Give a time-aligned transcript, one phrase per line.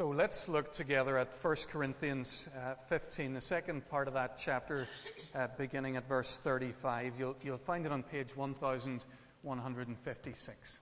[0.00, 4.88] So let's look together at 1 Corinthians uh, 15, the second part of that chapter,
[5.34, 7.12] uh, beginning at verse 35.
[7.18, 10.80] You'll, you'll find it on page 1156.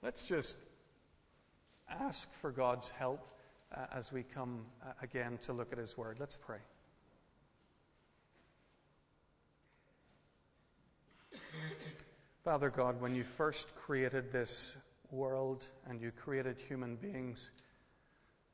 [0.00, 0.58] Let's just
[1.90, 3.32] ask for God's help
[3.74, 6.18] uh, as we come uh, again to look at His Word.
[6.20, 6.60] Let's pray.
[12.44, 14.76] Father God, when you first created this
[15.10, 17.50] world and you created human beings,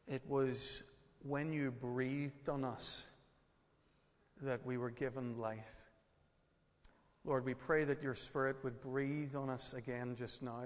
[0.09, 0.83] it was
[1.23, 3.07] when you breathed on us
[4.43, 5.77] that we were given life.
[7.25, 10.65] Lord, we pray that your Spirit would breathe on us again just now,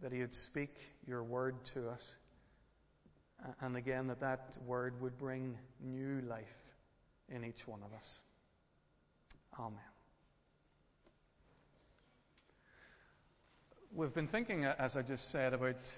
[0.00, 2.16] that He would speak your word to us,
[3.60, 6.64] and again that that word would bring new life
[7.28, 8.20] in each one of us.
[9.58, 9.80] Amen.
[13.92, 15.90] We've been thinking, as I just said, about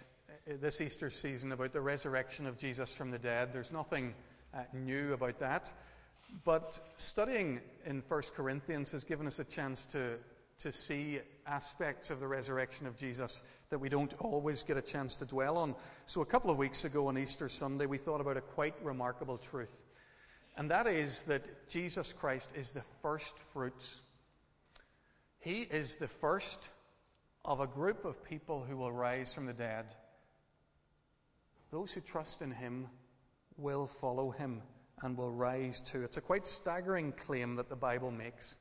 [0.61, 3.53] this Easter season about the resurrection of Jesus from the dead.
[3.53, 4.15] There's nothing
[4.55, 5.71] uh, new about that.
[6.45, 10.17] But studying in 1 Corinthians has given us a chance to,
[10.59, 15.15] to see aspects of the resurrection of Jesus that we don't always get a chance
[15.17, 15.75] to dwell on.
[16.07, 19.37] So, a couple of weeks ago on Easter Sunday, we thought about a quite remarkable
[19.37, 19.77] truth.
[20.57, 24.01] And that is that Jesus Christ is the first fruits.
[25.41, 26.71] He is the first
[27.45, 29.87] of a group of people who will rise from the dead.
[31.71, 32.87] Those who trust in him
[33.57, 34.63] will follow him
[35.03, 36.03] and will rise too.
[36.03, 38.57] It's a quite staggering claim that the Bible makes.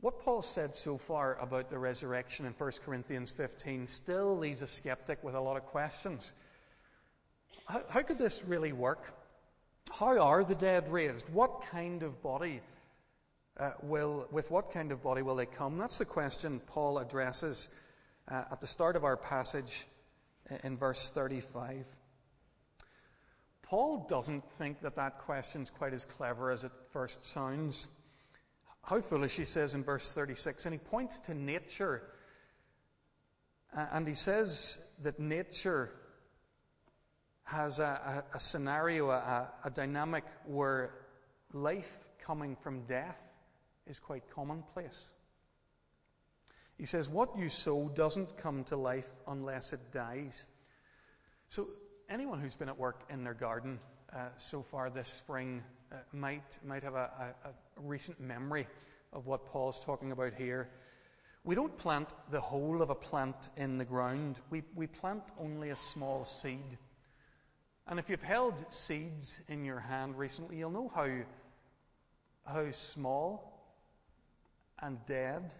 [0.00, 4.66] What Paul said so far about the resurrection in 1 Corinthians 15 still leaves a
[4.66, 6.32] skeptic with a lot of questions.
[7.66, 9.14] How, how could this really work?
[9.90, 11.28] How are the dead raised?
[11.28, 12.62] What kind of body
[13.58, 15.78] uh, will, with what kind of body will they come?
[15.78, 17.68] That's the question Paul addresses
[18.28, 19.86] uh, at the start of our passage
[20.64, 21.84] in verse 35.
[23.62, 27.88] Paul doesn't think that that question's quite as clever as it first sounds.
[28.82, 32.02] How foolish, he says in verse 36, and he points to nature.
[33.72, 35.90] And he says that nature
[37.44, 40.92] has a, a, a scenario, a, a dynamic where
[41.52, 43.26] life coming from death
[43.86, 45.12] is quite commonplace.
[46.82, 50.46] He says, What you sow doesn't come to life unless it dies.
[51.46, 51.68] So,
[52.10, 53.78] anyone who's been at work in their garden
[54.12, 58.66] uh, so far this spring uh, might, might have a, a, a recent memory
[59.12, 60.70] of what Paul's talking about here.
[61.44, 65.70] We don't plant the whole of a plant in the ground, we, we plant only
[65.70, 66.78] a small seed.
[67.86, 71.08] And if you've held seeds in your hand recently, you'll know how,
[72.44, 73.76] how small
[74.80, 75.54] and dead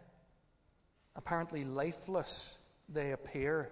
[1.16, 2.58] apparently lifeless
[2.88, 3.70] they appear.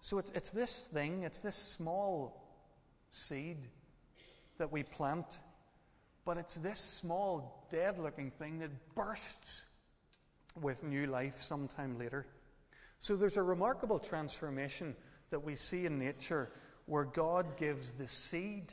[0.00, 2.44] So it's, it's this thing, it's this small
[3.10, 3.58] seed
[4.58, 5.38] that we plant,
[6.24, 9.64] but it's this small, dead looking thing that bursts
[10.60, 12.26] with new life sometime later.
[13.00, 14.94] So there's a remarkable transformation
[15.30, 16.50] that we see in nature
[16.86, 18.72] where God gives the seed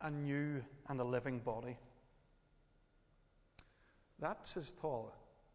[0.00, 1.76] a new and a living body.
[4.20, 5.12] That, says Paul,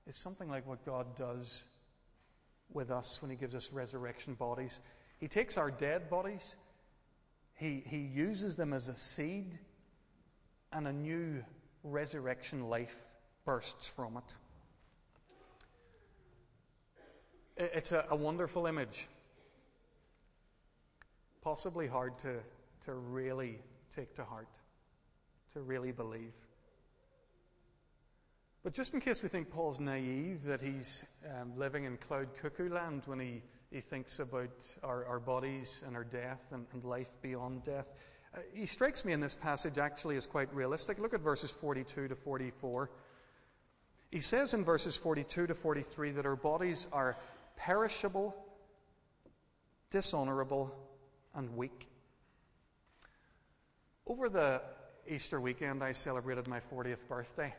[0.07, 1.63] is something like what God does
[2.71, 4.79] with us when He gives us resurrection bodies.
[5.19, 6.55] He takes our dead bodies,
[7.55, 9.57] He, he uses them as a seed,
[10.71, 11.43] and a new
[11.83, 12.95] resurrection life
[13.45, 14.33] bursts from it.
[17.55, 19.07] It's a, a wonderful image.
[21.41, 22.39] Possibly hard to,
[22.85, 23.59] to really
[23.95, 24.47] take to heart,
[25.53, 26.33] to really believe.
[28.63, 32.69] But just in case we think Paul's naive, that he's um, living in cloud cuckoo
[32.69, 33.41] land when he,
[33.71, 37.87] he thinks about our, our bodies and our death and, and life beyond death,
[38.33, 40.97] uh, he strikes me in this passage actually as quite realistic.
[40.97, 42.89] Look at verses 42 to 44.
[44.11, 47.17] He says in verses 42 to 43 that our bodies are
[47.57, 48.33] perishable,
[49.91, 50.73] dishonorable,
[51.35, 51.89] and weak.
[54.07, 54.61] Over the
[55.05, 57.53] Easter weekend, I celebrated my 40th birthday.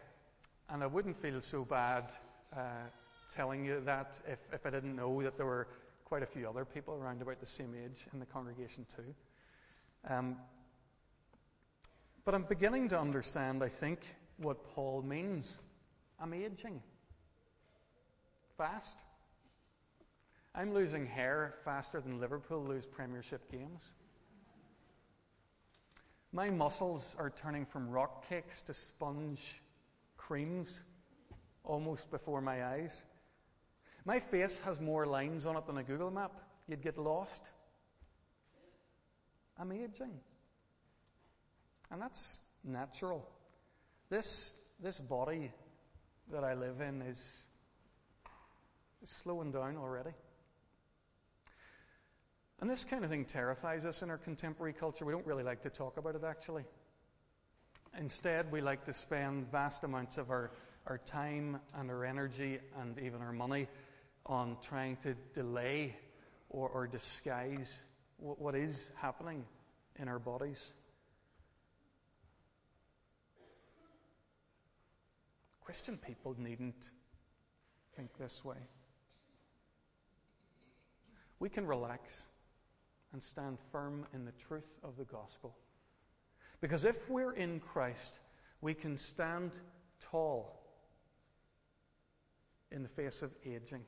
[0.70, 2.12] And I wouldn't feel so bad
[2.56, 2.60] uh,
[3.30, 5.68] telling you that if, if I didn't know that there were
[6.04, 9.14] quite a few other people around about the same age in the congregation, too.
[10.08, 10.36] Um,
[12.24, 14.00] but I'm beginning to understand, I think,
[14.38, 15.58] what Paul means.
[16.20, 16.80] I'm aging
[18.56, 18.98] fast.
[20.54, 23.92] I'm losing hair faster than Liverpool lose Premiership games.
[26.32, 29.60] My muscles are turning from rock cakes to sponge
[30.26, 30.82] creams
[31.64, 33.04] almost before my eyes.
[34.04, 36.32] My face has more lines on it than a Google map.
[36.68, 37.50] You'd get lost
[39.58, 40.12] I'm aging.
[41.90, 43.28] And that's natural.
[44.10, 45.52] This, this body
[46.32, 47.46] that I live in is,
[49.02, 50.10] is slowing down already.
[52.60, 55.04] And this kind of thing terrifies us in our contemporary culture.
[55.04, 56.64] We don't really like to talk about it, actually.
[57.98, 60.50] Instead, we like to spend vast amounts of our,
[60.86, 63.68] our time and our energy and even our money
[64.26, 65.94] on trying to delay
[66.48, 67.84] or, or disguise
[68.16, 69.44] what, what is happening
[69.96, 70.72] in our bodies.
[75.60, 76.88] Christian people needn't
[77.96, 78.58] think this way.
[81.38, 82.26] We can relax
[83.12, 85.54] and stand firm in the truth of the gospel.
[86.64, 88.18] Because if we're in Christ,
[88.62, 89.50] we can stand
[90.00, 90.62] tall
[92.72, 93.82] in the face of aging.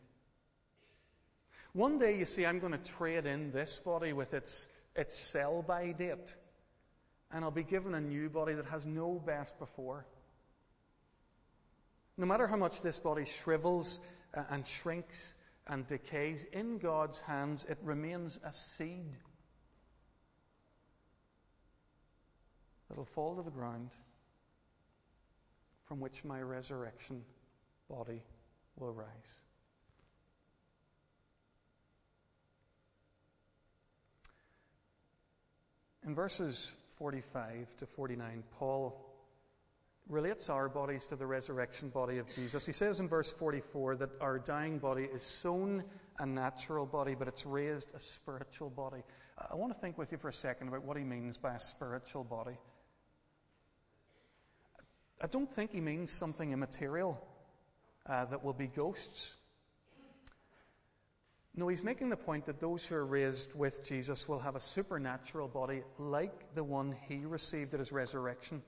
[1.73, 5.62] One day, you see, I'm going to trade in this body with its, its sell
[5.62, 6.37] by date,
[7.32, 10.05] and I'll be given a new body that has no best before.
[12.19, 14.02] No matter how much this body shrivels
[14.34, 15.32] uh, and shrinks
[15.67, 19.17] and decays, in God's hands it remains a seed
[22.88, 23.91] that'll fall to the ground
[25.85, 27.25] from which my resurrection
[27.88, 28.23] body
[28.77, 29.06] will rise.
[36.05, 39.06] In verses 45 to 49, Paul
[40.09, 42.65] relates our bodies to the resurrection body of Jesus.
[42.65, 45.82] He says in verse 44 that our dying body is sown
[46.21, 49.03] a natural body, but it's raised a spiritual body.
[49.50, 51.61] I want to think with you for a second about what he means by a
[51.61, 52.56] spiritual body.
[55.21, 57.19] I don't think he means something immaterial
[58.07, 59.37] uh, that will be ghosts.
[61.55, 64.61] No, he's making the point that those who are raised with Jesus will have a
[64.61, 68.63] supernatural body like the one he received at his resurrection.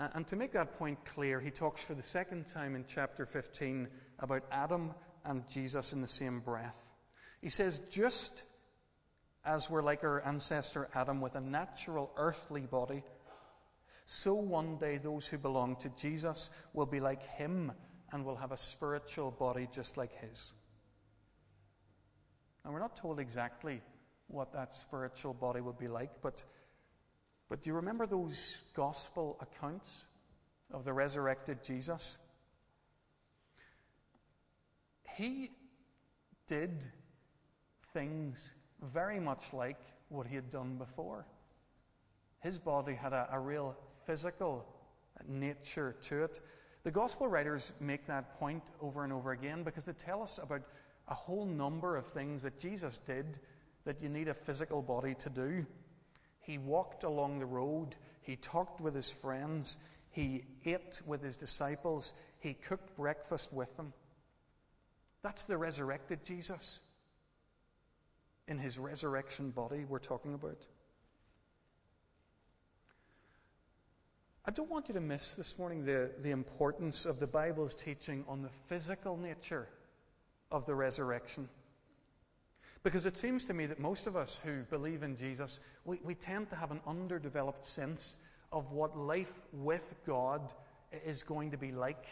[0.00, 3.24] Uh, and to make that point clear, he talks for the second time in chapter
[3.24, 3.86] 15
[4.18, 4.92] about Adam
[5.24, 6.90] and Jesus in the same breath.
[7.40, 8.42] He says, just
[9.44, 13.04] as we're like our ancestor Adam with a natural earthly body,
[14.06, 17.72] so one day those who belong to Jesus will be like him
[18.12, 20.52] and will have a spiritual body just like his.
[22.64, 23.80] And we're not told exactly
[24.28, 26.44] what that spiritual body would be like, but
[27.48, 30.06] but do you remember those gospel accounts
[30.72, 32.16] of the resurrected Jesus?
[35.16, 35.50] He
[36.46, 36.86] did
[37.92, 38.52] things
[38.82, 39.78] very much like
[40.08, 41.26] what he had done before.
[42.40, 44.66] His body had a, a real physical
[45.28, 46.40] nature to it.
[46.82, 50.62] The gospel writers make that point over and over again because they tell us about
[51.08, 53.38] a whole number of things that Jesus did
[53.84, 55.66] that you need a physical body to do.
[56.40, 57.96] He walked along the road.
[58.22, 59.76] He talked with his friends.
[60.10, 62.14] He ate with his disciples.
[62.38, 63.92] He cooked breakfast with them.
[65.22, 66.80] That's the resurrected Jesus
[68.46, 70.66] in his resurrection body we're talking about.
[74.46, 78.26] I don't want you to miss this morning the, the importance of the Bible's teaching
[78.28, 79.68] on the physical nature
[80.50, 81.48] of the resurrection.
[82.82, 86.14] Because it seems to me that most of us who believe in Jesus, we, we
[86.14, 88.18] tend to have an underdeveloped sense
[88.52, 90.52] of what life with God
[91.06, 92.04] is going to be like.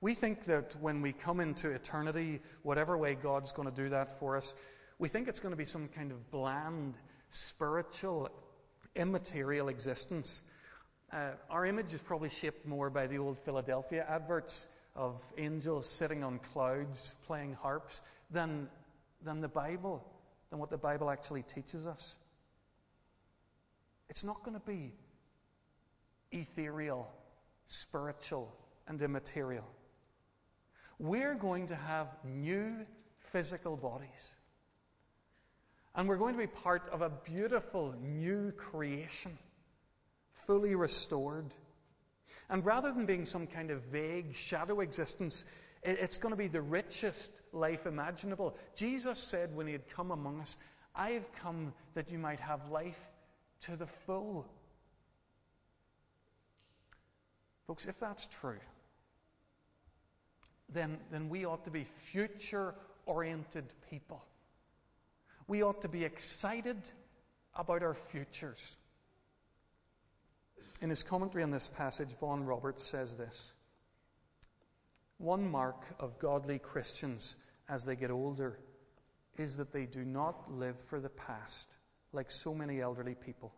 [0.00, 4.16] We think that when we come into eternity, whatever way God's going to do that
[4.16, 4.54] for us,
[5.00, 6.94] we think it's going to be some kind of bland,
[7.30, 8.30] spiritual,
[8.94, 10.42] immaterial existence.
[11.12, 16.22] Uh, our image is probably shaped more by the old Philadelphia adverts of angels sitting
[16.22, 18.68] on clouds playing harps than,
[19.22, 20.04] than the Bible,
[20.50, 22.14] than what the Bible actually teaches us.
[24.08, 24.92] It's not going to be
[26.30, 27.10] ethereal,
[27.66, 28.54] spiritual,
[28.86, 29.66] and immaterial.
[30.98, 32.86] We're going to have new
[33.32, 34.30] physical bodies.
[35.94, 39.36] And we're going to be part of a beautiful new creation,
[40.32, 41.54] fully restored.
[42.48, 45.44] And rather than being some kind of vague shadow existence,
[45.82, 48.56] it's going to be the richest life imaginable.
[48.74, 50.56] Jesus said when he had come among us,
[50.94, 53.00] I have come that you might have life
[53.62, 54.46] to the full.
[57.66, 58.60] Folks, if that's true,
[60.68, 62.74] then, then we ought to be future
[63.06, 64.22] oriented people.
[65.46, 66.76] We ought to be excited
[67.54, 68.76] about our futures.
[70.80, 73.52] In his commentary on this passage, Vaughan Roberts says this
[75.18, 77.36] One mark of godly Christians
[77.68, 78.58] as they get older
[79.36, 81.68] is that they do not live for the past
[82.12, 83.52] like so many elderly people,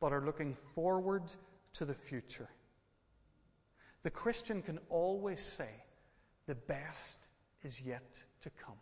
[0.00, 1.32] but are looking forward
[1.72, 2.48] to the future.
[4.02, 5.70] The Christian can always say,
[6.46, 7.18] the best
[7.62, 8.78] is yet to come.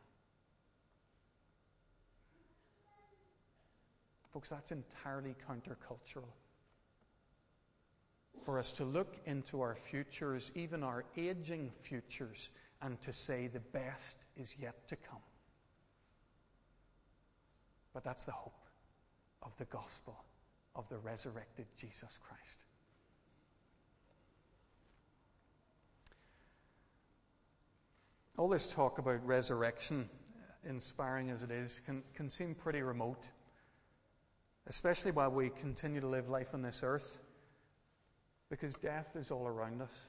[4.37, 6.29] Folks, that's entirely countercultural.
[8.45, 12.51] For us to look into our futures, even our aging futures,
[12.83, 15.23] and to say the best is yet to come.
[17.95, 18.67] But that's the hope
[19.41, 20.23] of the gospel
[20.75, 22.59] of the resurrected Jesus Christ.
[28.37, 30.11] All this talk about resurrection,
[30.69, 33.31] inspiring as it is, can, can seem pretty remote,
[34.67, 37.19] especially while we continue to live life on this earth,
[38.51, 40.09] because death is all around us.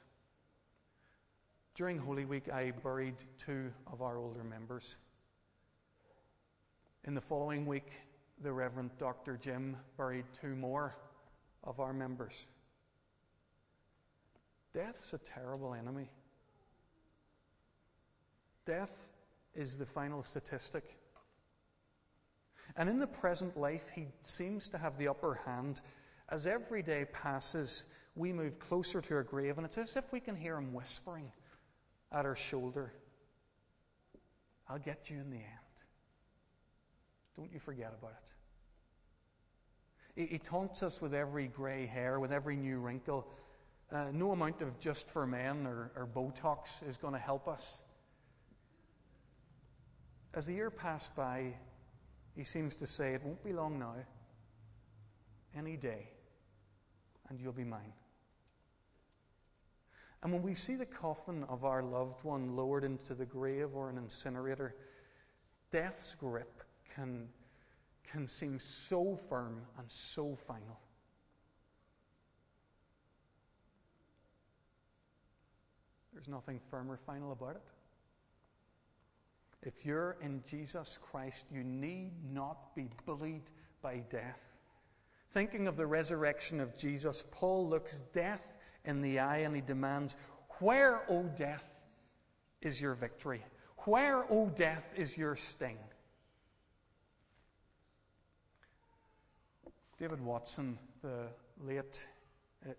[1.76, 4.96] During Holy Week, I buried two of our older members.
[7.04, 7.92] In the following week,
[8.42, 9.38] the Reverend Dr.
[9.38, 10.96] Jim buried two more
[11.64, 12.48] of our members.
[14.74, 16.10] Death's a terrible enemy.
[18.66, 19.10] Death
[19.56, 20.98] is the final statistic.
[22.76, 25.82] And in the present life, he seems to have the upper hand.
[26.30, 30.20] As every day passes, we move closer to our grave, and it's as if we
[30.20, 31.32] can hear him whispering
[32.12, 32.94] at our shoulder,
[34.70, 35.46] I'll get you in the end.
[37.36, 38.16] Don't you forget about
[40.16, 40.30] it.
[40.30, 43.28] He, taunts us with every grey hair, with every new wrinkle.
[43.92, 47.82] Uh, no amount of just for men or, or Botox is going to help us.
[50.34, 51.54] As the year passed by,
[52.38, 53.96] he seems to say, It won't be long now,
[55.58, 56.08] any day,
[57.30, 57.94] and you'll be mine.
[60.22, 63.90] And when we see the coffin of our loved one lowered into the grave or
[63.90, 64.76] an incinerator,
[65.72, 66.64] death's grip
[66.94, 67.28] can,
[68.04, 70.80] can seem so firm and so final.
[76.14, 77.77] There's nothing firm or final about it.
[79.64, 83.50] If you're in Jesus Christ, you need not be bullied
[83.82, 84.40] by death.
[85.32, 88.46] Thinking of the resurrection of Jesus, Paul looks death
[88.86, 90.16] in the eye and he demands,
[90.60, 91.66] Where, O death,
[92.62, 93.44] is your victory?
[93.80, 95.78] Where, O death, is your sting?
[100.00, 101.28] David Watson, the
[101.60, 102.06] late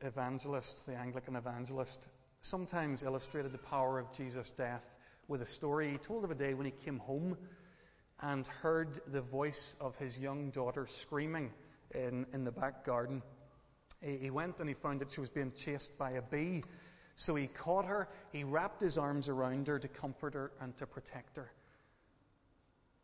[0.02, 2.06] evangelist, the Anglican evangelist,
[2.40, 4.84] sometimes illustrated the power of Jesus' death
[5.28, 5.90] with a story.
[5.92, 7.36] He told of a day when he came home
[8.20, 11.52] and heard the voice of his young daughter screaming
[11.94, 13.22] in, in the back garden.
[14.02, 16.62] He, he went and he found that she was being chased by a bee.
[17.14, 20.86] So he caught her, he wrapped his arms around her to comfort her and to
[20.86, 21.52] protect her.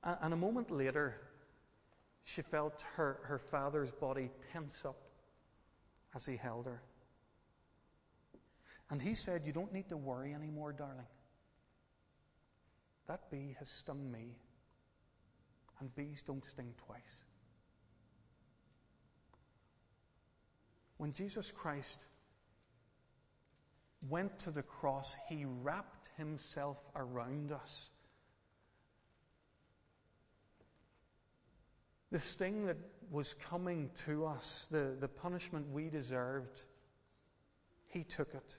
[0.02, 1.20] And, and a moment later,
[2.24, 4.96] she felt her, her father's body tense up
[6.14, 6.82] as he held her.
[8.90, 11.06] And he said, You don't need to worry anymore, darling.
[13.06, 14.36] That bee has stung me,
[15.80, 17.24] and bees don't sting twice.
[20.96, 21.98] When Jesus Christ
[24.08, 27.90] went to the cross, he wrapped himself around us.
[32.10, 32.76] The sting that
[33.10, 36.62] was coming to us, the, the punishment we deserved,
[37.88, 38.56] he took it.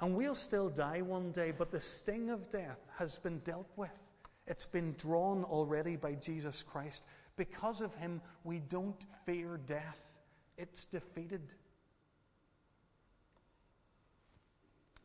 [0.00, 3.90] And we'll still die one day, but the sting of death has been dealt with.
[4.46, 7.02] It's been drawn already by Jesus Christ.
[7.36, 10.00] Because of him, we don't fear death,
[10.56, 11.42] it's defeated.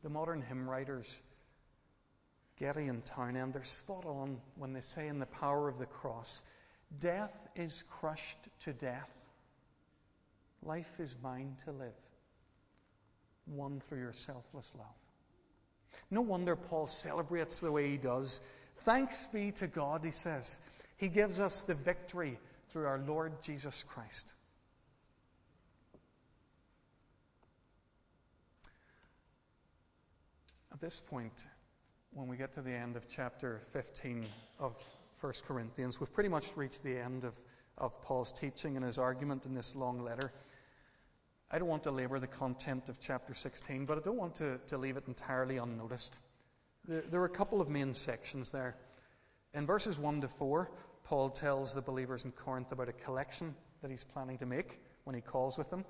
[0.02, 1.20] The modern hymn writers,
[2.58, 6.42] Getty and Townend, they're spot on when they say in the power of the cross,
[7.00, 9.12] Death is crushed to death.
[10.64, 12.05] Life is mine to live
[13.48, 14.88] won through your selfless love.
[16.12, 18.42] No wonder Paul celebrates the way he does.
[18.80, 20.60] Thanks be to God, he says.
[20.98, 22.38] He gives us the victory
[22.70, 24.34] through our Lord Jesus Christ.
[30.72, 31.46] At this point,
[32.12, 34.26] when we get to the end of chapter 15
[34.60, 34.76] of
[35.22, 37.40] 1 Corinthians, we've pretty much reached the end of,
[37.78, 40.32] of Paul's teaching and his argument in this long letter.
[41.52, 44.60] I don't want to labor the content of chapter 16, but I don't want to,
[44.68, 46.18] to leave it entirely unnoticed.
[46.88, 48.76] There, there are a couple of main sections there.
[49.54, 50.72] In verses 1 to 4,
[51.04, 55.16] Paul tells the believers in Corinth about a collection that he's planning to make when
[55.16, 55.86] he calls with them.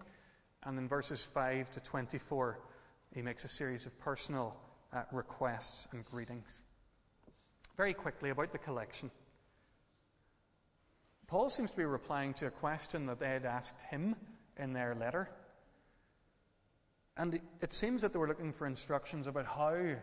[0.63, 2.59] And in verses 5 to 24,
[3.13, 4.57] he makes a series of personal
[4.93, 6.61] uh, requests and greetings.
[7.77, 9.09] Very quickly about the collection.
[11.27, 14.15] Paul seems to be replying to a question that they had asked him
[14.57, 15.29] in their letter.
[17.17, 19.95] And it seems that they were looking for instructions about how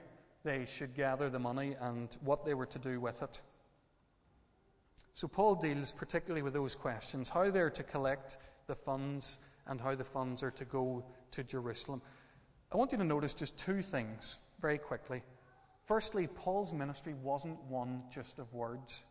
[0.45, 3.41] they should gather the money and what they were to do with it.
[5.15, 9.95] So Paul deals particularly with those questions how they're to collect the funds and how
[9.95, 12.01] the funds are to go to Jerusalem.
[12.73, 15.23] I want you to notice just two things very quickly.
[15.85, 19.03] Firstly, Paul's ministry wasn't one just of words.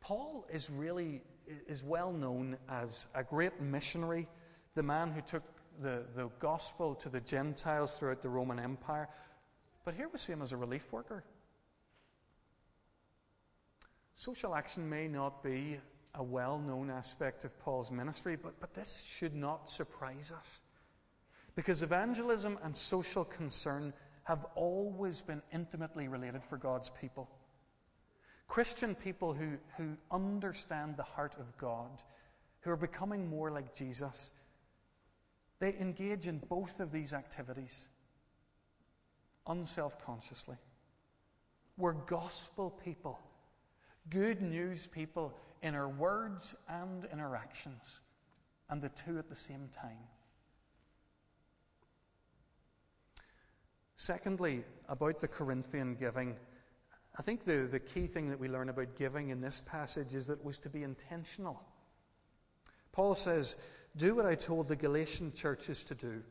[0.00, 1.22] Paul is really
[1.66, 4.28] is well known as a great missionary,
[4.74, 5.42] the man who took
[5.82, 9.08] the, the gospel to the Gentiles throughout the Roman Empire.
[9.84, 11.24] But here we see him as a relief worker.
[14.16, 15.78] Social action may not be
[16.14, 20.60] a well known aspect of Paul's ministry, but, but this should not surprise us.
[21.54, 23.92] Because evangelism and social concern
[24.24, 27.28] have always been intimately related for God's people.
[28.48, 31.90] Christian people who, who understand the heart of God,
[32.60, 34.30] who are becoming more like Jesus,
[35.58, 37.88] they engage in both of these activities
[39.46, 40.56] unself consciously.
[41.78, 43.18] We're gospel people,
[44.10, 48.00] good news people in our words and in our actions,
[48.68, 49.98] and the two at the same time.
[53.96, 56.36] Secondly, about the Corinthian giving,
[57.18, 60.26] I think the, the key thing that we learn about giving in this passage is
[60.26, 61.62] that it was to be intentional.
[62.92, 63.56] Paul says,
[63.96, 66.22] Do what I told the Galatian churches to do.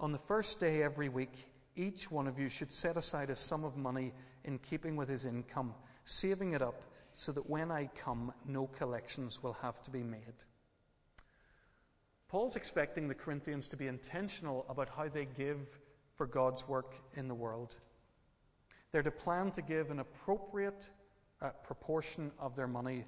[0.00, 3.62] On the first day every week, each one of you should set aside a sum
[3.62, 5.72] of money in keeping with his income,
[6.02, 6.82] saving it up
[7.12, 10.34] so that when I come, no collections will have to be made.
[12.28, 15.78] Paul's expecting the Corinthians to be intentional about how they give
[16.16, 17.76] for God's work in the world.
[18.90, 20.90] They're to plan to give an appropriate
[21.40, 23.04] uh, proportion of their money.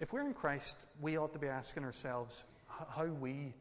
[0.00, 3.52] If we're in Christ, we ought to be asking ourselves how we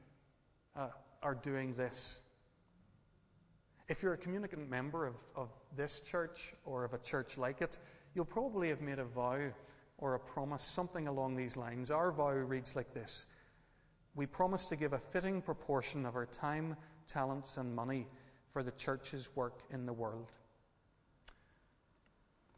[0.75, 0.89] uh,
[1.23, 2.21] are doing this.
[3.87, 7.79] If you're a communicant member of, of this church or of a church like it,
[8.13, 9.49] you'll probably have made a vow
[9.97, 11.89] or a promise, something along these lines.
[11.89, 13.25] Our vow reads like this
[14.13, 16.75] We promise to give a fitting proportion of our time,
[17.07, 18.05] talents, and money
[18.53, 20.31] for the church's work in the world.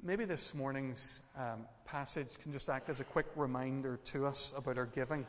[0.01, 4.77] Maybe this morning's um, passage can just act as a quick reminder to us about
[4.77, 5.27] our giving.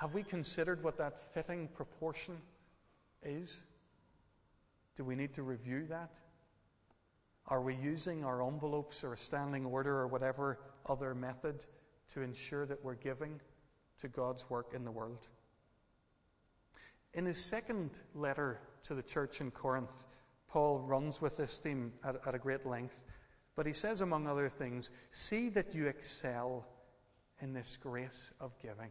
[0.00, 2.36] Have we considered what that fitting proportion
[3.22, 3.60] is?
[4.96, 6.18] Do we need to review that?
[7.46, 11.64] Are we using our envelopes or a standing order or whatever other method
[12.14, 13.40] to ensure that we're giving
[14.00, 15.28] to God's work in the world?
[17.14, 20.08] In his second letter to the church in Corinth,
[20.48, 23.00] Paul runs with this theme at, at, a great length.
[23.54, 26.66] But he says, among other things, see that you excel
[27.40, 28.90] in this grace of giving.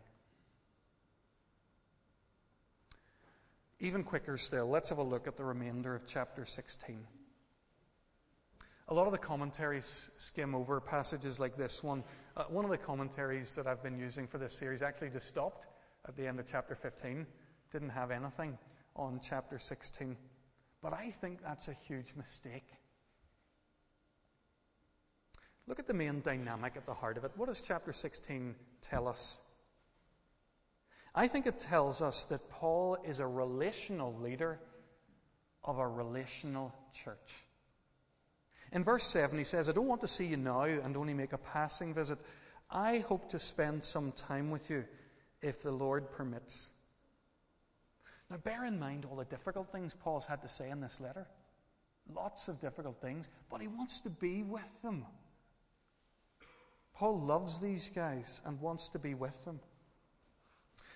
[3.80, 7.06] Even quicker still, let's have a look at the remainder of chapter 16.
[8.88, 12.04] A lot of the commentaries skim over passages like this one.
[12.38, 15.68] Uh, one of the commentaries that I've been using for this series actually just stopped
[16.08, 17.26] at the end of chapter 15,
[17.72, 18.58] didn't have anything
[18.96, 20.16] on chapter 16.
[20.86, 22.68] But I think that's a huge mistake.
[25.66, 27.32] Look at the main dynamic at the heart of it.
[27.36, 29.40] What does chapter 16 tell us?
[31.16, 34.60] I think it tells us that Paul is a relational leader
[35.64, 37.34] of a relational church.
[38.72, 41.34] In verse 7, he says, I don't want to see you now and only make
[41.34, 42.20] a passing visit.
[42.70, 44.86] I hope to spend some time with you
[45.42, 46.70] if the Lord permits.
[48.30, 51.28] Now, bear in mind all the difficult things Paul's had to say in this letter.
[52.14, 55.06] Lots of difficult things, but he wants to be with them.
[56.94, 59.60] Paul loves these guys and wants to be with them.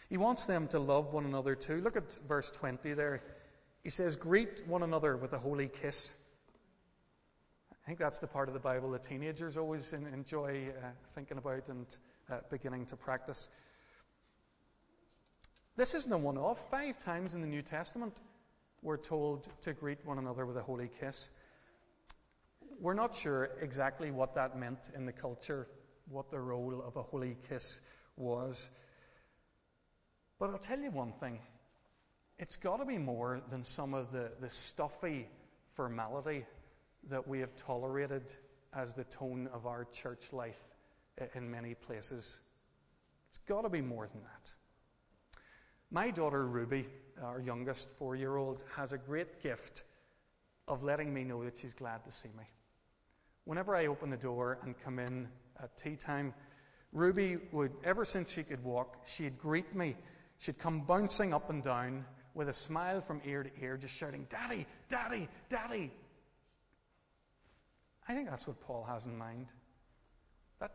[0.10, 1.82] He wants them to love one another too.
[1.82, 3.22] Look at verse 20 there.
[3.84, 6.16] He says, Greet one another with a holy kiss.
[7.72, 11.70] I think that's the part of the Bible that teenagers always enjoy uh, thinking about
[11.70, 11.86] and
[12.32, 13.50] uh, beginning to practice.
[15.80, 16.70] This isn't a one off.
[16.70, 18.20] Five times in the New Testament,
[18.82, 21.30] we're told to greet one another with a holy kiss.
[22.82, 25.70] We're not sure exactly what that meant in the culture,
[26.10, 27.80] what the role of a holy kiss
[28.18, 28.70] was.
[30.38, 31.40] But I'll tell you one thing
[32.40, 35.30] it's got to be more than some of the, the stuffy
[35.76, 36.46] formality
[37.10, 38.36] that we have tolerated
[38.74, 40.60] as the tone of our church life
[41.36, 42.42] in many places.
[43.30, 44.52] It's got to be more than that.
[45.92, 46.88] My daughter Ruby,
[47.24, 49.84] our youngest four year old, has a great gift
[50.68, 52.44] of letting me know that she's glad to see me.
[53.46, 55.28] Whenever I open the door and come in
[55.62, 56.34] at tea time.
[56.92, 59.96] Ruby would, ever since she could walk, she'd greet me.
[60.38, 64.26] She'd come bouncing up and down with a smile from ear to ear, just shouting,
[64.30, 65.92] Daddy, Daddy, Daddy.
[68.08, 69.48] I think that's what Paul has in mind.
[70.60, 70.72] That,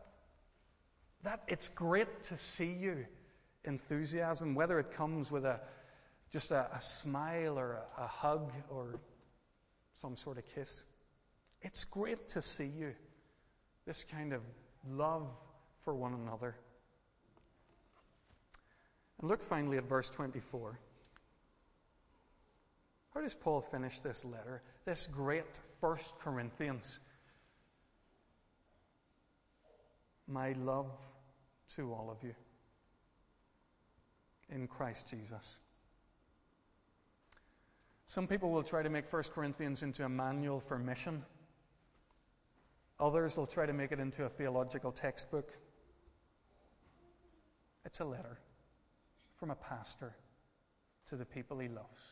[1.23, 3.05] that it's great to see you
[3.65, 5.59] enthusiasm, whether it comes with a
[6.31, 8.99] just a, a smile or a, a hug or
[9.93, 10.83] some sort of kiss.
[11.61, 12.93] It's great to see you.
[13.85, 14.41] This kind of
[14.89, 15.33] love
[15.83, 16.55] for one another.
[19.19, 20.79] And look finally at verse 24.
[23.13, 24.61] How does Paul finish this letter?
[24.83, 26.99] This great First Corinthians.
[30.27, 30.91] My love
[31.75, 32.35] to all of you
[34.49, 35.57] in Christ Jesus.
[38.05, 41.23] Some people will try to make 1 Corinthians into a manual for mission.
[42.99, 45.51] Others will try to make it into a theological textbook.
[47.83, 48.39] It's a letter
[49.35, 50.15] from a pastor
[51.07, 52.11] to the people he loves.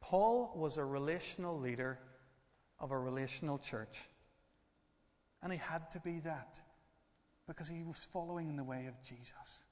[0.00, 1.98] Paul was a relational leader
[2.80, 3.98] of a relational church.
[5.42, 6.60] And he had to be that
[7.46, 9.64] because he was following in the way of Jesus.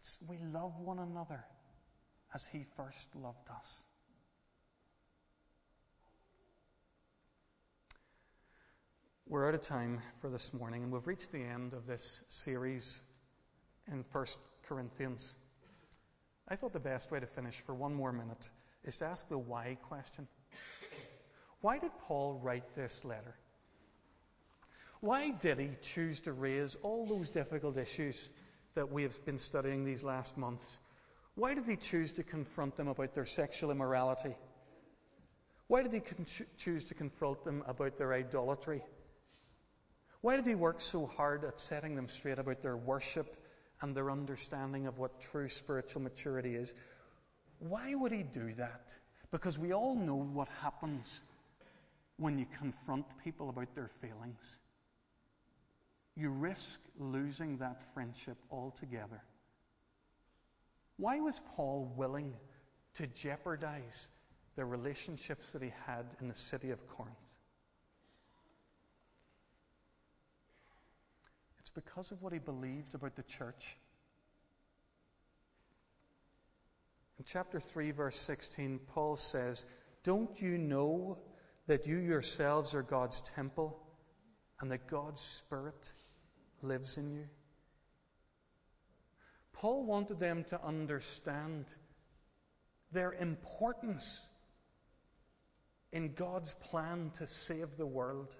[0.00, 1.44] It's we love one another
[2.34, 3.82] as he first loved us.
[9.26, 13.02] We're out of time for this morning, and we've reached the end of this series
[13.92, 14.26] in 1
[14.66, 15.34] Corinthians.
[16.48, 18.48] I thought the best way to finish for one more minute
[18.84, 20.26] is to ask the why question.
[21.60, 23.34] Why did Paul write this letter?
[25.00, 28.30] Why did he choose to raise all those difficult issues
[28.74, 30.78] that we have been studying these last months.
[31.34, 34.36] Why did he choose to confront them about their sexual immorality?
[35.66, 38.82] Why did he con- choose to confront them about their idolatry?
[40.20, 43.36] Why did he work so hard at setting them straight about their worship
[43.80, 46.74] and their understanding of what true spiritual maturity is?
[47.60, 48.94] Why would he do that?
[49.30, 51.20] Because we all know what happens
[52.16, 54.58] when you confront people about their feelings
[56.20, 59.22] you risk losing that friendship altogether.
[60.96, 62.34] Why was Paul willing
[62.94, 64.08] to jeopardize
[64.56, 67.16] the relationships that he had in the city of Corinth?
[71.58, 73.76] It's because of what he believed about the church.
[77.18, 79.66] In chapter 3, verse 16, Paul says,
[80.04, 81.18] Don't you know
[81.66, 83.78] that you yourselves are God's temple?
[84.60, 85.92] and that God's Spirit
[86.62, 87.26] lives in you.
[89.52, 91.66] Paul wanted them to understand
[92.92, 94.26] their importance
[95.92, 98.36] in God's plan to save the world.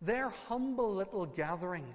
[0.00, 1.86] Their humble little gathering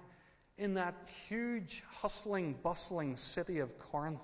[0.58, 0.96] in that
[1.28, 4.22] huge, hustling, bustling city of Corinth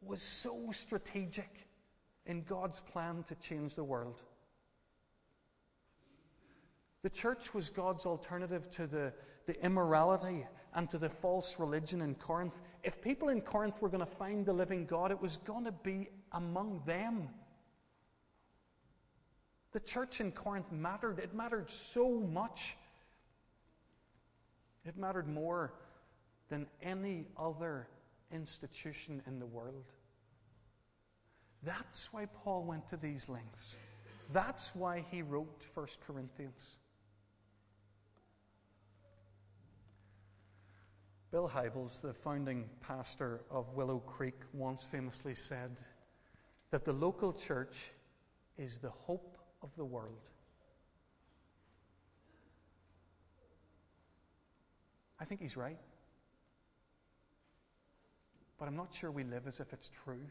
[0.00, 1.68] was so strategic
[2.26, 4.20] in God's plan to change the world.
[7.02, 9.12] The church was God's alternative to the,
[9.46, 12.60] the immorality and to the false religion in Corinth.
[12.84, 15.72] If people in Corinth were going to find the living God, it was going to
[15.72, 17.28] be among them.
[19.72, 21.18] The church in Corinth mattered.
[21.18, 22.76] It mattered so much.
[24.84, 25.74] It mattered more
[26.48, 27.88] than any other
[28.30, 29.84] institution in the world.
[31.62, 33.78] That's why Paul went to these lengths.
[34.32, 36.76] That's why he wrote 1 Corinthians.
[41.32, 45.80] Bill Hybels, the founding pastor of Willow Creek, once famously said
[46.70, 47.90] that the local church
[48.58, 50.28] is the hope of the world.
[55.18, 55.78] I think he's right.
[58.58, 60.26] But I'm not sure we live as if it's true.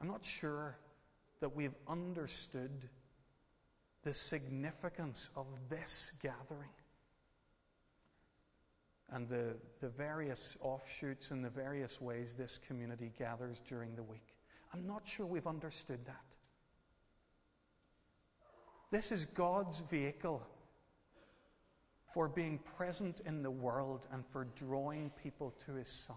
[0.00, 0.76] I'm not sure
[1.38, 2.88] that we've understood
[4.02, 6.70] the significance of this gathering
[9.12, 14.34] and the, the various offshoots and the various ways this community gathers during the week.
[14.72, 16.36] I'm not sure we've understood that.
[18.90, 20.46] This is God's vehicle
[22.12, 26.16] for being present in the world and for drawing people to His Son.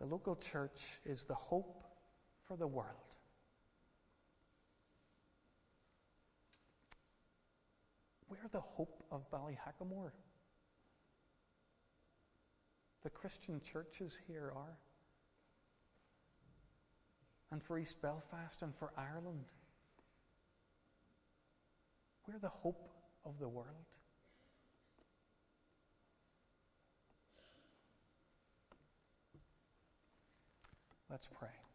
[0.00, 1.82] The local church is the hope
[2.46, 3.07] for the world.
[8.28, 10.12] We're the hope of Ballyhackamore.
[13.08, 14.76] the Christian churches here are.
[17.50, 19.44] And for East Belfast and for Ireland.
[22.26, 22.90] We're the hope
[23.24, 23.86] of the world.
[31.08, 31.67] Let's pray.